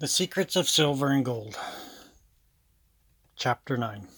[0.00, 1.58] The Secrets of Silver and Gold.
[3.36, 4.08] Chapter 9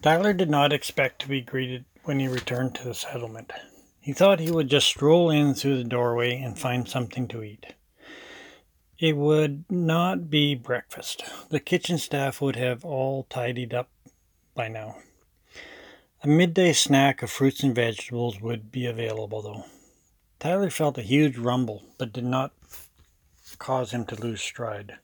[0.00, 3.52] Tyler did not expect to be greeted when he returned to the settlement.
[4.00, 7.74] He thought he would just stroll in through the doorway and find something to eat.
[8.96, 11.24] It would not be breakfast.
[11.50, 13.90] The kitchen staff would have all tidied up
[14.54, 14.98] by now.
[16.22, 19.64] A midday snack of fruits and vegetables would be available, though.
[20.38, 22.52] Tyler felt a huge rumble, but did not
[23.56, 24.98] cause him to lose stride.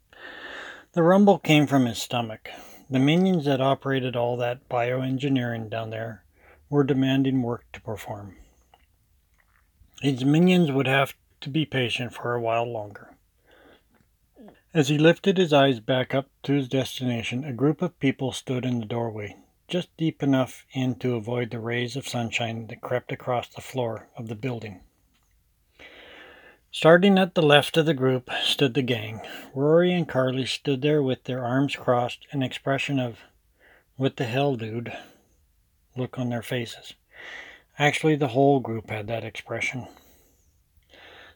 [0.92, 2.48] The rumble came from his stomach.
[2.88, 6.24] The minions that operated all that bioengineering down there
[6.68, 8.36] were demanding work to perform.
[10.02, 13.16] His minions would have to be patient for a while longer.
[14.74, 18.64] As he lifted his eyes back up to his destination, a group of people stood
[18.64, 19.36] in the doorway,
[19.68, 24.08] just deep enough in to avoid the rays of sunshine that crept across the floor
[24.16, 24.80] of the building.
[26.74, 29.20] Starting at the left of the group stood the gang.
[29.54, 33.20] Rory and Carly stood there with their arms crossed, an expression of,
[33.94, 34.92] what the hell, dude,
[35.96, 36.94] look on their faces.
[37.78, 39.86] Actually, the whole group had that expression.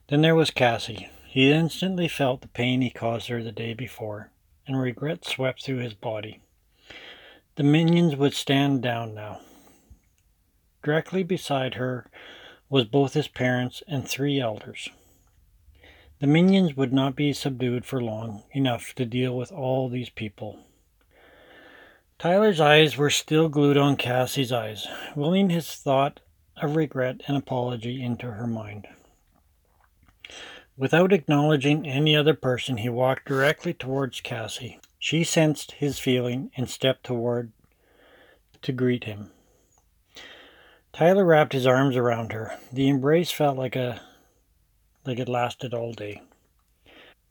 [0.09, 1.09] Then there was Cassie.
[1.29, 4.33] He instantly felt the pain he caused her the day before,
[4.67, 6.41] and regret swept through his body.
[7.55, 9.41] The minions would stand down now.
[10.83, 12.11] Directly beside her
[12.69, 14.91] was both his parents and three elders.
[16.21, 20.59] The minions would not be subdued for long enough to deal with all these people.
[22.19, 26.19] Tyler's eyes were still glued on Cassie's eyes, willing his thought
[26.57, 28.89] of regret and apology into her mind.
[30.77, 34.81] Without acknowledging any other person, he walked directly towards Cassie.
[34.99, 37.53] She sensed his feeling and stepped toward
[38.63, 39.31] to greet him.
[40.93, 42.59] Tyler wrapped his arms around her.
[42.73, 44.01] The embrace felt like a
[45.09, 46.23] like it lasted all day.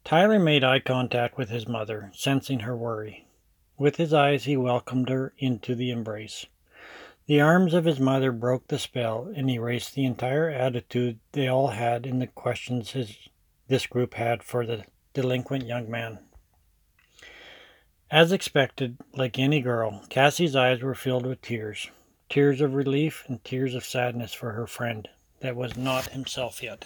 [0.04, 3.26] Tyler made eye contact with his mother, sensing her worry.
[3.76, 6.46] With his eyes, he welcomed her into the embrace.
[7.26, 11.68] The arms of his mother broke the spell and erased the entire attitude they all
[11.68, 13.16] had in the questions his,
[13.68, 14.84] this group had for the
[15.14, 16.18] delinquent young man.
[18.10, 21.90] As expected, like any girl, Cassie's eyes were filled with tears
[22.28, 25.08] tears of relief and tears of sadness for her friend
[25.40, 26.84] that was not himself yet.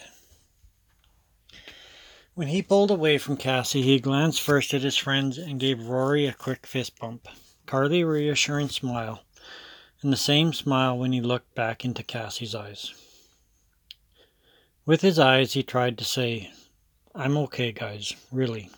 [2.35, 6.27] When he pulled away from Cassie, he glanced first at his friends and gave Rory
[6.27, 7.29] a quick fist bump.
[7.67, 9.23] Carly a reassuring smile,
[10.01, 12.95] and the same smile when he looked back into Cassie's eyes.
[14.87, 16.51] With his eyes, he tried to say,
[17.15, 18.71] I'm okay, guys, really.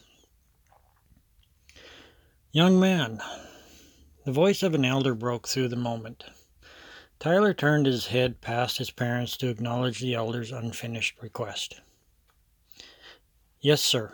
[2.51, 3.23] Young man,
[4.25, 6.25] the voice of an elder broke through the moment.
[7.21, 11.81] Tyler turned his head past his parents to acknowledge the elder's unfinished request.
[13.65, 14.13] Yes, sir.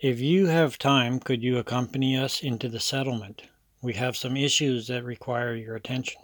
[0.00, 3.42] If you have time, could you accompany us into the settlement?
[3.80, 6.20] We have some issues that require your attention.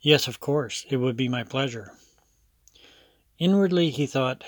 [0.00, 0.84] Yes, of course.
[0.90, 1.92] It would be my pleasure.
[3.38, 4.42] Inwardly, he thought,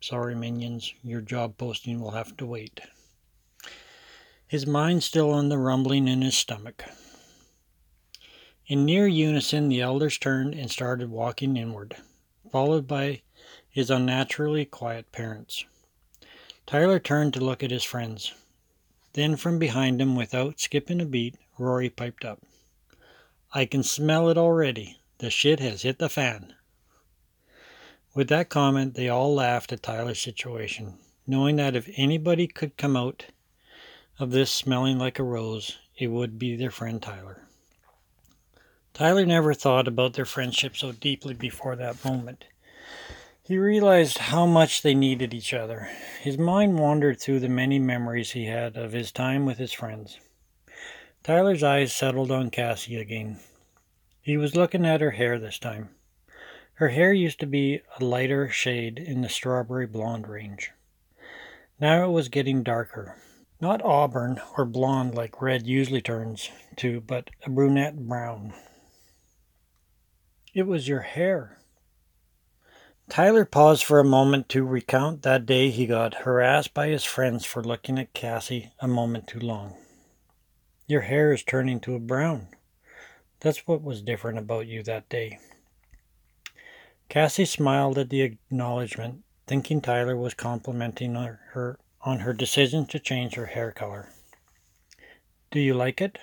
[0.00, 2.80] Sorry, minions, your job posting will have to wait.
[4.46, 6.84] His mind still on the rumbling in his stomach.
[8.66, 11.96] In near unison, the elders turned and started walking inward,
[12.50, 13.20] followed by
[13.76, 15.66] his unnaturally quiet parents.
[16.66, 18.32] Tyler turned to look at his friends.
[19.12, 22.40] Then from behind him, without skipping a beat, Rory piped up.
[23.52, 24.96] I can smell it already.
[25.18, 26.54] The shit has hit the fan.
[28.14, 30.94] With that comment, they all laughed at Tyler's situation,
[31.26, 33.26] knowing that if anybody could come out
[34.18, 37.42] of this smelling like a rose, it would be their friend Tyler.
[38.94, 42.46] Tyler never thought about their friendship so deeply before that moment.
[43.46, 45.88] He realized how much they needed each other.
[46.20, 50.18] His mind wandered through the many memories he had of his time with his friends.
[51.22, 53.38] Tyler's eyes settled on Cassie again.
[54.20, 55.90] He was looking at her hair this time.
[56.74, 60.72] Her hair used to be a lighter shade in the strawberry blonde range.
[61.78, 63.16] Now it was getting darker.
[63.60, 68.54] Not auburn or blonde like red usually turns to, but a brunette brown.
[70.52, 71.58] It was your hair,
[73.08, 77.44] Tyler paused for a moment to recount that day he got harassed by his friends
[77.44, 79.76] for looking at Cassie a moment too long.
[80.88, 82.48] Your hair is turning to a brown.
[83.40, 85.38] That's what was different about you that day.
[87.08, 93.34] Cassie smiled at the acknowledgement, thinking Tyler was complimenting her on her decision to change
[93.34, 94.08] her hair color.
[95.50, 96.18] Do you like it?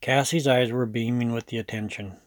[0.00, 2.18] Cassie's eyes were beaming with the attention.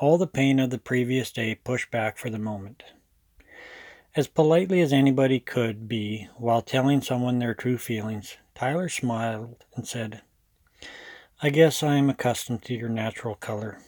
[0.00, 2.84] All the pain of the previous day pushed back for the moment.
[4.14, 9.88] As politely as anybody could be while telling someone their true feelings, Tyler smiled and
[9.88, 10.22] said,
[11.42, 13.80] I guess I am accustomed to your natural color,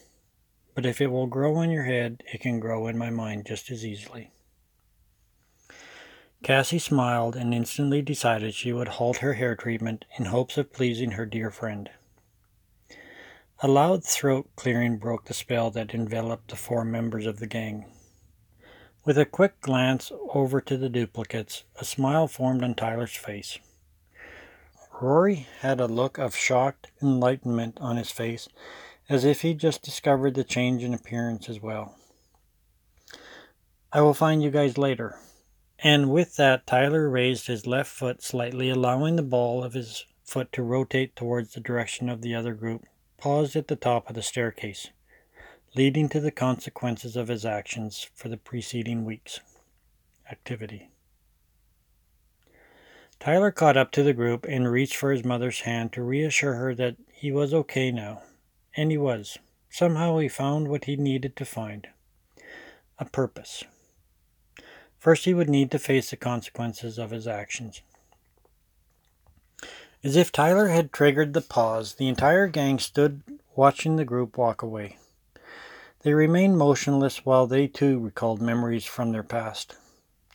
[0.75, 3.71] but if it will grow in your head, it can grow in my mind just
[3.71, 4.33] as easily.
[6.43, 11.13] Cassie smiled and instantly decided she would halt her hair treatment in hopes of pleasing
[11.13, 11.89] her dear friend.
[13.63, 17.85] A loud throat clearing broke the spell that enveloped the four members of the gang.
[19.05, 23.59] With a quick glance over to the duplicates, a smile formed on Tyler's face.
[24.99, 28.49] Rory had a look of shocked enlightenment on his face,
[29.11, 31.97] as if he'd just discovered the change in appearance as well.
[33.93, 35.19] I will find you guys later,
[35.79, 40.51] and with that, Tyler raised his left foot slightly, allowing the ball of his foot
[40.53, 42.87] to rotate towards the direction of the other group,
[43.21, 44.89] paused at the top of the staircase,
[45.77, 49.41] leading to the consequences of his actions for the preceding week's
[50.31, 50.91] activity.
[53.21, 56.75] Tyler caught up to the group and reached for his mother's hand to reassure her
[56.75, 58.23] that he was okay now.
[58.75, 59.37] And he was.
[59.69, 61.89] Somehow he found what he needed to find
[62.99, 63.63] a purpose.
[64.99, 67.83] First, he would need to face the consequences of his actions.
[70.03, 73.21] As if Tyler had triggered the pause, the entire gang stood
[73.55, 74.97] watching the group walk away.
[76.03, 79.77] They remained motionless while they too recalled memories from their past.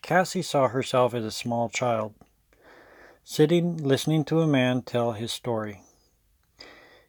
[0.03, 2.13] Cassie saw herself as a small child,
[3.23, 5.81] sitting listening to a man tell his story.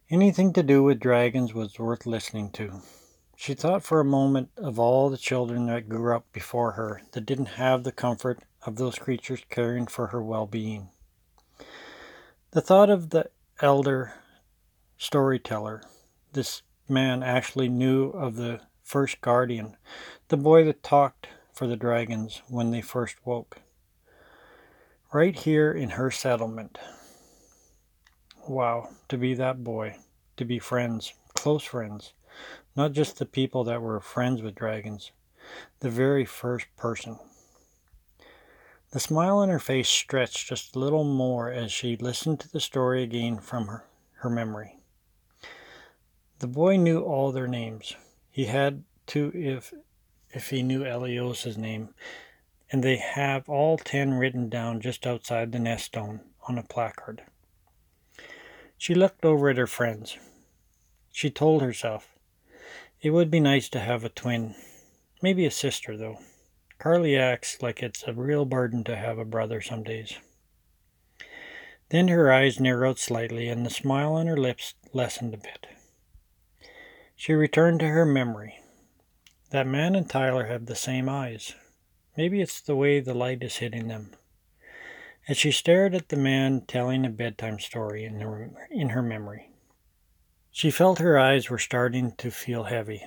[0.09, 2.81] Anything to do with dragons was worth listening to.
[3.37, 7.27] She thought for a moment of all the children that grew up before her that
[7.27, 10.89] didn't have the comfort of those creatures caring for her well being.
[12.53, 13.29] The thought of the
[13.61, 14.15] elder
[14.97, 15.83] storyteller,
[16.33, 19.77] this man actually knew of the first guardian,
[20.29, 23.59] the boy that talked for the dragons when they first woke.
[25.13, 26.79] Right here in her settlement.
[28.49, 29.97] Wow, to be that boy,
[30.37, 32.13] to be friends, close friends,
[32.77, 35.11] not just the people that were friends with dragons,
[35.81, 37.19] the very first person.
[38.93, 42.61] The smile on her face stretched just a little more as she listened to the
[42.61, 43.85] story again from her,
[44.21, 44.77] her memory.
[46.39, 47.97] The boy knew all their names.
[48.31, 49.73] He had to if
[50.31, 51.95] if he knew Elios's name,
[52.71, 57.23] and they have all ten written down just outside the nest stone on a placard.
[58.77, 60.19] She looked over at her friends.
[61.11, 62.15] She told herself,
[63.01, 64.55] it would be nice to have a twin.
[65.23, 66.19] Maybe a sister, though.
[66.79, 70.19] Carly acts like it's a real burden to have a brother some days.
[71.89, 75.67] Then her eyes narrowed slightly and the smile on her lips lessened a bit.
[77.15, 78.59] She returned to her memory.
[79.51, 81.55] That man and Tyler have the same eyes.
[82.17, 84.11] Maybe it's the way the light is hitting them.
[85.29, 89.51] As she stared at the man telling a bedtime story in her, in her memory,
[90.51, 93.05] she felt her eyes were starting to feel heavy.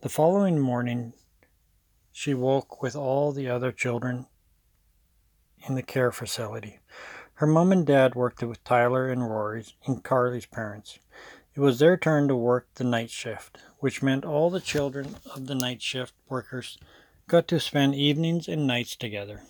[0.00, 1.12] The following morning,
[2.12, 4.26] she woke with all the other children
[5.68, 6.80] in the care facility.
[7.34, 10.98] Her mom and dad worked with Tyler and Rory's and Carly's parents.
[11.54, 15.46] It was their turn to work the night shift, which meant all the children of
[15.46, 16.78] the night shift workers
[17.28, 19.42] got to spend evenings and nights together.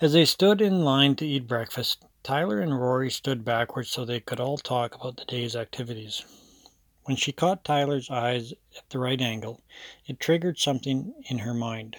[0.00, 4.20] As they stood in line to eat breakfast, Tyler and Rory stood backwards so they
[4.20, 6.24] could all talk about the day's activities.
[7.06, 9.62] When she caught Tyler's eyes at the right angle,
[10.06, 11.96] it triggered something in her mind.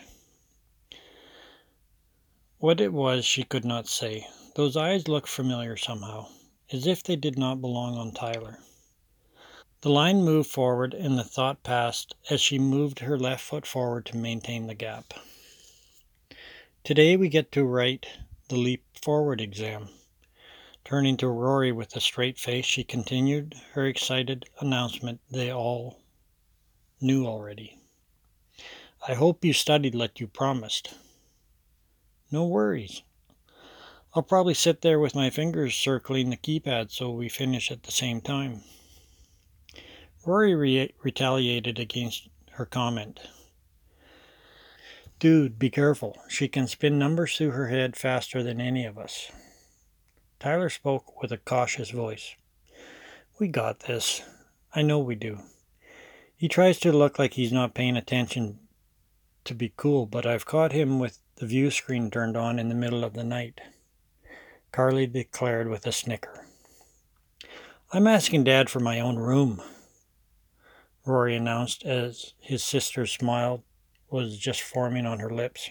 [2.60, 4.28] What it was, she could not say.
[4.56, 6.28] Those eyes looked familiar somehow,
[6.74, 8.60] as if they did not belong on Tyler.
[9.80, 14.06] The line moved forward, and the thought passed as she moved her left foot forward
[14.08, 15.14] to maintain the gap.
[16.84, 18.08] Today we get to write
[18.50, 19.88] the Leap Forward exam.
[20.88, 26.00] Turning to Rory with a straight face, she continued her excited announcement they all
[27.02, 27.78] knew already.
[29.06, 30.94] I hope you studied like you promised.
[32.32, 33.04] No worries.
[34.14, 37.92] I'll probably sit there with my fingers circling the keypad so we finish at the
[37.92, 38.62] same time.
[40.26, 43.20] Rory re- retaliated against her comment.
[45.20, 46.16] Dude, be careful.
[46.30, 49.30] She can spin numbers through her head faster than any of us.
[50.40, 52.36] Tyler spoke with a cautious voice.
[53.40, 54.22] We got this.
[54.74, 55.40] I know we do.
[56.36, 58.60] He tries to look like he's not paying attention
[59.46, 62.76] to be cool, but I've caught him with the view screen turned on in the
[62.76, 63.62] middle of the night.
[64.72, 66.46] Carly declared with a snicker.
[67.92, 69.62] I'm asking Dad for my own room,
[71.08, 73.64] Rory announced as his sister's smile
[74.10, 75.70] was just forming on her lips.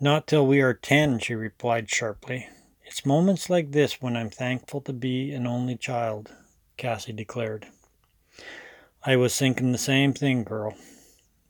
[0.00, 2.48] Not till we are ten, she replied sharply.
[2.88, 6.32] It's moments like this when I'm thankful to be an only child,
[6.78, 7.66] Cassie declared.
[9.04, 10.74] I was thinking the same thing, girl.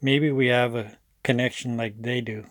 [0.02, 2.46] Maybe we have a connection like they do.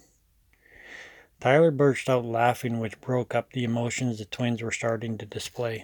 [1.42, 5.84] Tyler burst out laughing, which broke up the emotions the twins were starting to display.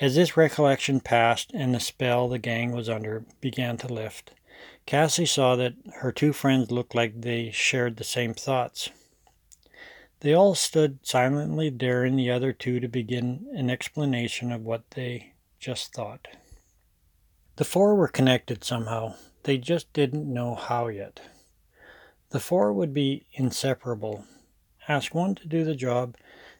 [0.00, 4.32] As this recollection passed and the spell the gang was under began to lift,
[4.86, 8.88] Cassie saw that her two friends looked like they shared the same thoughts.
[10.20, 15.34] They all stood silently, daring the other two to begin an explanation of what they
[15.58, 16.28] just thought.
[17.56, 21.20] The four were connected somehow, they just didn't know how yet.
[22.30, 24.24] The four would be inseparable.
[24.88, 26.16] Ask one to do the job,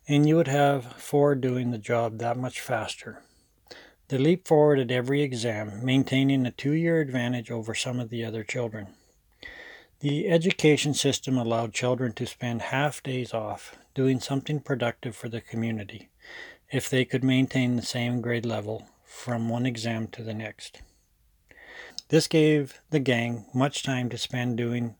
[0.07, 3.23] and you would have four doing the job that much faster.
[4.09, 8.25] They leaped forward at every exam, maintaining a two year advantage over some of the
[8.25, 8.95] other children.
[10.01, 15.41] The education system allowed children to spend half days off doing something productive for the
[15.41, 16.11] community
[16.71, 20.83] if they could maintain the same grade level from one exam to the next.
[22.09, 24.97] This gave the gang much time to spend doing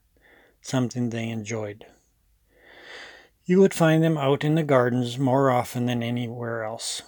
[0.61, 1.85] something they enjoyed.
[3.45, 7.03] You would find them out in the gardens more often than anywhere else.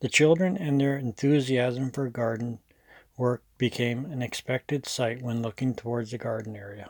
[0.00, 2.58] The children and their enthusiasm for garden
[3.20, 6.88] work became an expected sight when looking towards the garden area.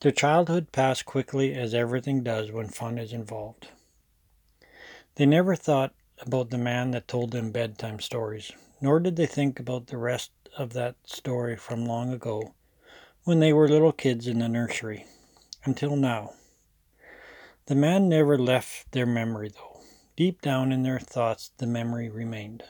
[0.00, 3.68] Their childhood passed quickly as everything does when fun is involved.
[5.14, 9.60] They never thought about the man that told them bedtime stories, nor did they think
[9.60, 12.54] about the rest of that story from long ago
[13.22, 15.06] when they were little kids in the nursery,
[15.64, 16.32] until now.
[17.66, 19.80] The man never left their memory, though.
[20.16, 22.64] Deep down in their thoughts, the memory remained.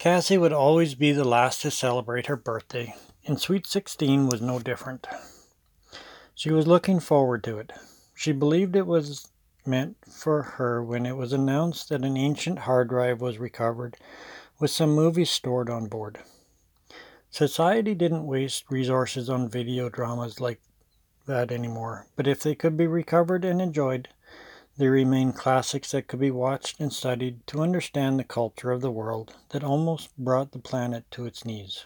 [0.00, 2.94] Cassie would always be the last to celebrate her birthday,
[3.26, 5.06] and Sweet 16 was no different.
[6.34, 7.70] She was looking forward to it.
[8.14, 9.28] She believed it was
[9.66, 13.98] meant for her when it was announced that an ancient hard drive was recovered
[14.58, 16.20] with some movies stored on board.
[17.28, 20.62] Society didn't waste resources on video dramas like
[21.26, 24.08] that anymore, but if they could be recovered and enjoyed,
[24.76, 28.90] they remain classics that could be watched and studied to understand the culture of the
[28.90, 31.84] world that almost brought the planet to its knees.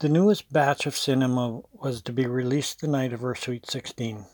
[0.00, 4.26] The newest batch of cinema was to be released the night of her Sweet 16.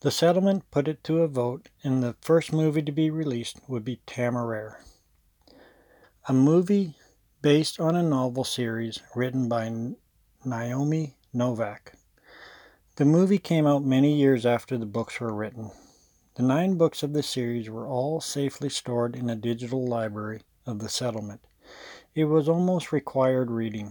[0.00, 3.84] The settlement put it to a vote, and the first movie to be released would
[3.84, 4.82] be Temeraire,
[6.28, 6.96] a movie
[7.40, 9.72] based on a novel series written by
[10.44, 11.94] Naomi Novik.
[13.02, 15.72] The movie came out many years after the books were written.
[16.36, 20.78] The nine books of the series were all safely stored in a digital library of
[20.78, 21.40] the settlement.
[22.14, 23.90] It was almost required reading.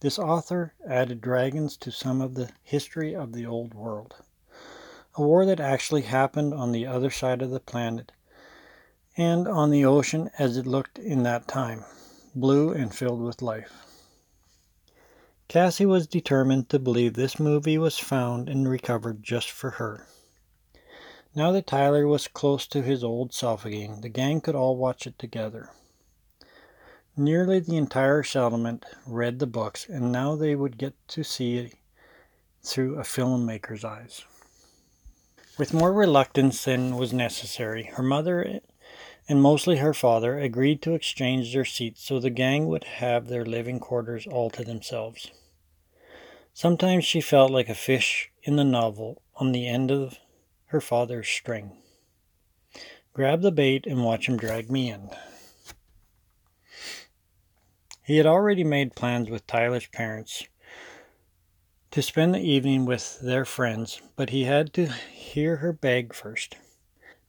[0.00, 4.16] This author added dragons to some of the history of the old world.
[5.14, 8.12] A war that actually happened on the other side of the planet
[9.16, 11.86] and on the ocean as it looked in that time,
[12.34, 13.89] blue and filled with life.
[15.50, 20.06] Cassie was determined to believe this movie was found and recovered just for her.
[21.34, 25.08] Now that Tyler was close to his old self again, the gang could all watch
[25.08, 25.70] it together.
[27.16, 31.74] Nearly the entire settlement read the books, and now they would get to see it
[32.62, 34.24] through a filmmaker's eyes.
[35.58, 38.60] With more reluctance than was necessary, her mother
[39.28, 43.44] and mostly her father agreed to exchange their seats so the gang would have their
[43.44, 45.32] living quarters all to themselves.
[46.52, 50.18] Sometimes she felt like a fish in the novel on the end of
[50.66, 51.72] her father's string.
[53.12, 55.10] Grab the bait and watch him drag me in.
[58.02, 60.46] He had already made plans with Tyler's parents
[61.90, 66.56] to spend the evening with their friends, but he had to hear her beg first.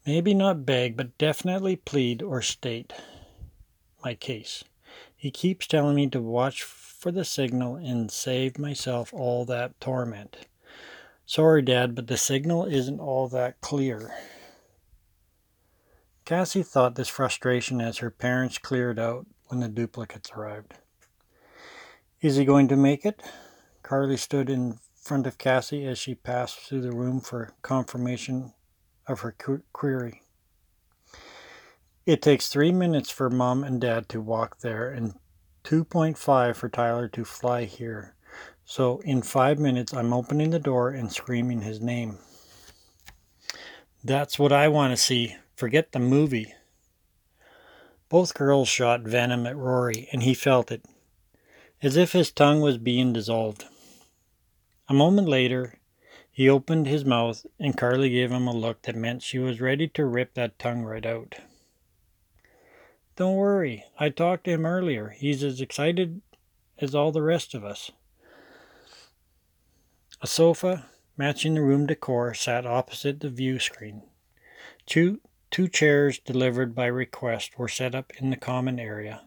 [0.06, 2.94] Maybe not beg, but definitely plead or state
[4.04, 4.64] my case.
[5.16, 6.64] He keeps telling me to watch
[7.02, 10.38] for the signal and save myself all that torment.
[11.26, 14.14] Sorry, Dad, but the signal isn't all that clear.
[16.26, 20.76] Cassie thought this frustration as her parents cleared out when the duplicates arrived.
[22.22, 23.24] Is he going to make it?
[23.82, 28.54] Carly stood in front of Cassie as she passed through the room for confirmation
[29.08, 29.36] of her
[29.74, 30.22] query.
[32.06, 35.16] It takes three minutes for Mom and Dad to walk there and
[35.64, 38.16] 2.5 for Tyler to fly here.
[38.66, 42.20] So in five minutes, I'm opening the door and screaming his name.
[44.04, 45.36] That's what I want to see.
[45.56, 46.54] Forget the movie.
[48.10, 50.84] Both girls shot venom at Rory, and he felt it,
[51.82, 53.66] as if his tongue was being dissolved.
[54.90, 55.80] A moment later,
[56.32, 59.88] he opened his mouth, and Carly gave him a look that meant she was ready
[59.90, 61.36] to rip that tongue right out.
[63.16, 65.10] Don't worry, I talked to him earlier.
[65.10, 66.22] He's as excited
[66.80, 67.92] as all the rest of us.
[70.22, 70.86] A sofa,
[71.18, 74.04] matching the room decor, sat opposite the view screen.
[74.86, 79.22] Two, two chairs delivered by request were set up in the common area,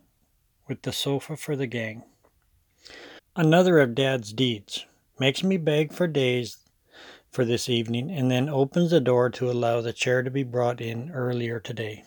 [0.67, 2.05] with the sofa for the gang.
[3.37, 4.87] Another of Dad's deeds.
[5.19, 6.59] Makes me beg for days
[7.31, 10.81] for this evening and then opens the door to allow the chair to be brought
[10.81, 12.05] in earlier today.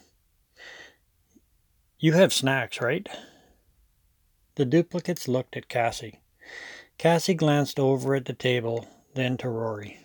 [2.00, 3.10] You have snacks, right?
[4.54, 6.22] The duplicates looked at Cassie.
[7.00, 9.98] Cassie glanced over at the table, then to Rory.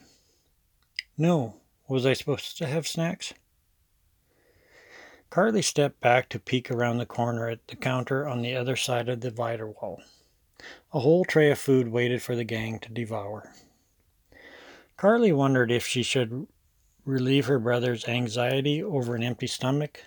[1.18, 1.56] No,
[1.86, 3.34] was I supposed to have snacks?
[5.28, 9.10] Carly stepped back to peek around the corner at the counter on the other side
[9.10, 10.02] of the divider wall.
[10.94, 13.52] A whole tray of food waited for the gang to devour.
[14.96, 16.46] Carly wondered if she should
[17.04, 20.00] relieve her brother's anxiety over an empty stomach.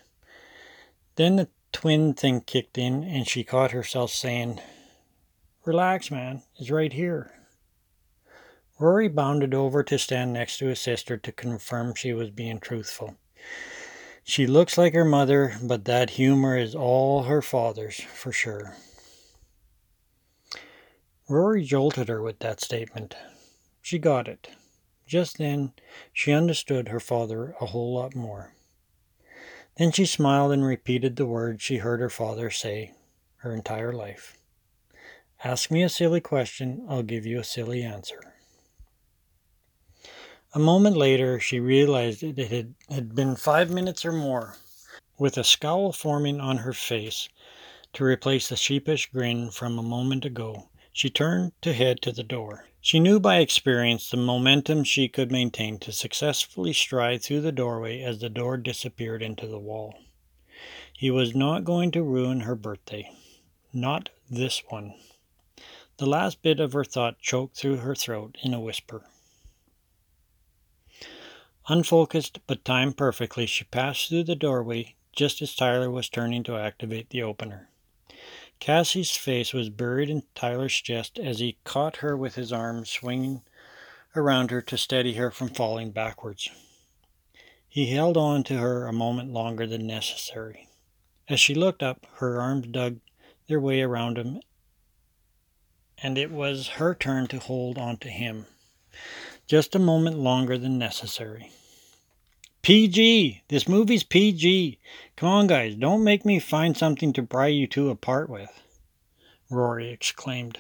[1.16, 4.62] Then the twin thing kicked in, and she caught herself saying,
[5.66, 7.34] Relax, man, it's right here.
[8.80, 13.18] Rory bounded over to stand next to his sister to confirm she was being truthful.
[14.24, 18.78] She looks like her mother, but that humor is all her father's, for sure.
[21.28, 23.18] Rory jolted her with that statement.
[23.82, 24.48] She got it.
[25.06, 25.74] Just then,
[26.14, 28.54] she understood her father a whole lot more.
[29.78, 32.94] Then she smiled and repeated the words she heard her father say
[33.38, 34.38] her entire life.
[35.44, 38.34] Ask me a silly question, I'll give you a silly answer.
[40.54, 44.56] A moment later, she realized that it had, had been five minutes or more,
[45.18, 47.28] with a scowl forming on her face
[47.94, 50.70] to replace the sheepish grin from a moment ago.
[50.94, 52.66] She turned to head to the door.
[52.86, 58.04] She knew by experience the momentum she could maintain to successfully stride through the doorway
[58.04, 59.96] as the door disappeared into the wall.
[60.94, 63.10] He was not going to ruin her birthday.
[63.74, 64.94] Not this one.
[65.98, 69.10] The last bit of her thought choked through her throat in a whisper.
[71.68, 76.56] Unfocused but timed perfectly, she passed through the doorway just as Tyler was turning to
[76.56, 77.68] activate the opener.
[78.60, 83.42] Cassie's face was buried in Tyler's chest as he caught her with his arms swinging
[84.16, 86.50] around her to steady her from falling backwards.
[87.68, 90.70] He held on to her a moment longer than necessary.
[91.28, 93.00] As she looked up, her arms dug
[93.48, 94.40] their way around him,
[95.98, 98.46] and it was her turn to hold on to him.
[99.48, 101.52] Just a moment longer than necessary.
[102.66, 103.44] PG!
[103.50, 104.80] This movie's PG!
[105.16, 108.50] Come on, guys, don't make me find something to pry you two apart with,
[109.52, 110.58] Rory exclaimed.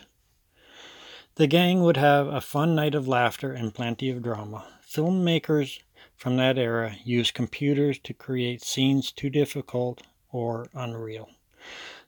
[1.38, 4.68] The gang would have a fun night of laughter and plenty of drama.
[4.88, 5.80] Filmmakers
[6.16, 11.32] from that era used computers to create scenes too difficult or unreal.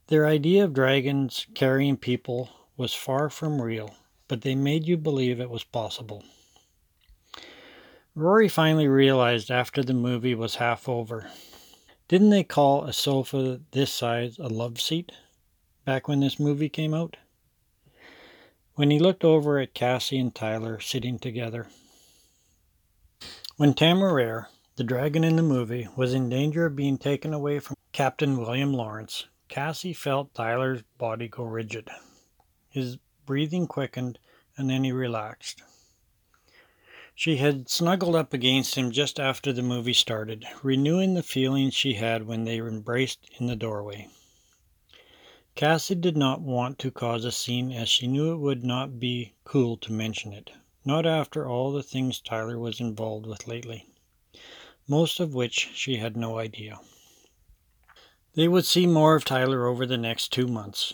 [0.09, 3.95] Their idea of dragons carrying people was far from real,
[4.27, 6.23] but they made you believe it was possible.
[8.17, 11.29] Rory finally realized after the movie was half over.
[12.07, 15.11] Didn't they call a sofa this size a love seat
[15.85, 17.15] back when this movie came out?
[18.73, 21.67] When he looked over at Cassie and Tyler sitting together.
[23.57, 27.77] When Temeraire, the dragon in the movie, was in danger of being taken away from
[27.91, 31.87] Captain William Laurence, Cassie felt Tyler's body go rigid.
[32.67, 34.17] His breathing quickened
[34.57, 35.61] and then he relaxed.
[37.19, 41.95] She had snuggled up against him just after the movie started, renewing the feelings she
[41.95, 44.07] had when they embraced in the doorway.
[45.55, 49.33] Cassie did not want to cause a scene as she knew it would not be
[49.45, 50.51] cool to mention it,
[50.85, 53.87] not after all the things Tyler was involved with lately,
[54.87, 56.79] most of which she had no idea.
[58.35, 60.93] They would see more of Tyler over the next two months,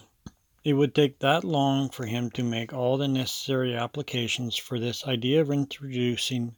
[0.63, 5.05] it would take that long for him to make all the necessary applications for this
[5.05, 6.55] idea of introducing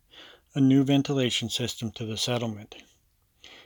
[0.53, 2.75] a new ventilation system to the settlement.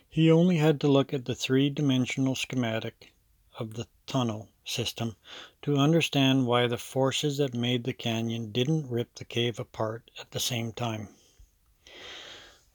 [0.09, 3.13] He only had to look at the three dimensional schematic
[3.59, 5.17] of the tunnel system
[5.61, 10.31] to understand why the forces that made the canyon didn't rip the cave apart at
[10.31, 11.09] the same time.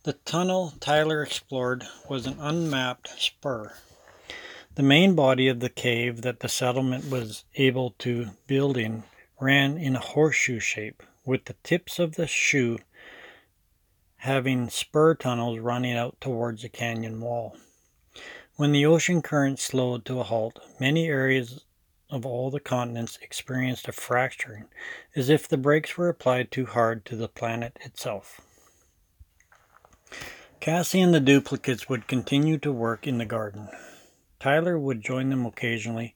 [0.03, 3.75] The tunnel Tyler explored was an unmapped spur
[4.75, 9.05] the main body of the cave that the settlement was able to build in
[9.41, 12.79] ran in a horseshoe shape, with the tips of the shoe
[14.19, 17.57] having spur tunnels running out towards the canyon wall.
[18.57, 21.65] When the ocean current slowed to a halt, many areas
[22.09, 24.67] of all the continents experienced a fracturing,
[25.15, 28.41] as if the brakes were applied too hard to the planet itself.
[30.61, 33.69] Cassie and the duplicates would continue to work in the garden.
[34.45, 36.15] Tyler would join them occasionally,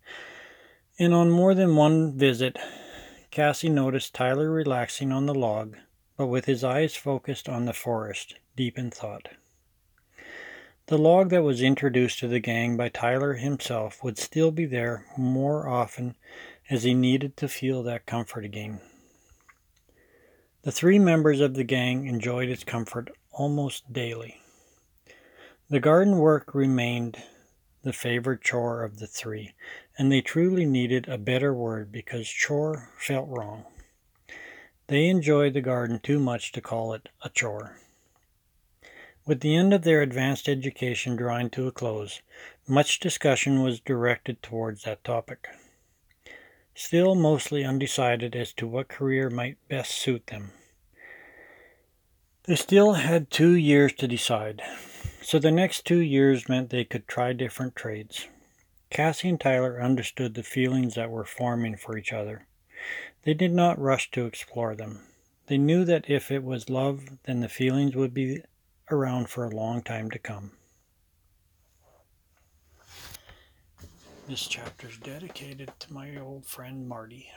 [0.99, 2.59] and on more than one visit,
[3.31, 5.79] Cassie noticed Tyler relaxing on the log,
[6.19, 9.29] but with his eyes focused on the forest, deep in thought.
[10.89, 15.07] The log that was introduced to the gang by Tyler himself would still be there
[15.17, 16.15] more often
[16.69, 18.83] as he needed to feel that comfort again.
[20.65, 24.43] The three members of the gang enjoyed its comfort almost daily.
[25.71, 27.17] The garden work remained
[27.83, 29.55] the favorite chore of the three,
[29.97, 33.65] and they truly needed a better word because chore felt wrong.
[34.89, 37.77] They enjoyed the garden too much to call it a chore.
[39.27, 42.23] With the end of their advanced education drawing to a close,
[42.67, 45.47] much discussion was directed towards that topic.
[46.75, 50.53] Still mostly undecided as to what career might best suit them.
[52.45, 54.63] They still had two years to decide,
[55.29, 58.29] so the next two years meant they could try different trades.
[58.89, 62.47] Cassie and Tyler understood the feelings that were forming for each other.
[63.25, 65.03] They did not rush to explore them.
[65.47, 68.41] They knew that if it was love, then the feelings would be
[68.91, 70.53] around for a long time to come.
[74.27, 77.29] This chapter is dedicated to my old friend Marty.